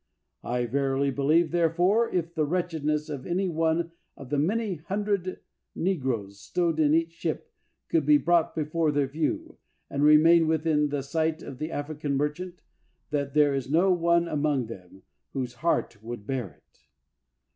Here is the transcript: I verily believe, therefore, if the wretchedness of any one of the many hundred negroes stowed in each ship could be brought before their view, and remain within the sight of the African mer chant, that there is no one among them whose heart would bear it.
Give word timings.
I 0.43 0.65
verily 0.65 1.11
believe, 1.11 1.51
therefore, 1.51 2.09
if 2.09 2.33
the 2.33 2.43
wretchedness 2.47 3.07
of 3.07 3.27
any 3.27 3.47
one 3.47 3.91
of 4.17 4.31
the 4.31 4.39
many 4.39 4.77
hundred 4.77 5.41
negroes 5.75 6.39
stowed 6.39 6.79
in 6.79 6.95
each 6.95 7.11
ship 7.11 7.53
could 7.87 8.03
be 8.03 8.17
brought 8.17 8.55
before 8.55 8.91
their 8.91 9.05
view, 9.05 9.59
and 9.91 10.01
remain 10.03 10.47
within 10.47 10.89
the 10.89 11.03
sight 11.03 11.43
of 11.43 11.59
the 11.59 11.69
African 11.69 12.17
mer 12.17 12.29
chant, 12.29 12.63
that 13.11 13.35
there 13.35 13.53
is 13.53 13.69
no 13.69 13.91
one 13.91 14.27
among 14.27 14.65
them 14.65 15.03
whose 15.33 15.53
heart 15.61 16.01
would 16.01 16.25
bear 16.25 16.49
it. 16.63 16.79